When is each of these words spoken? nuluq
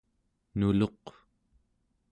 nuluq 0.57 1.03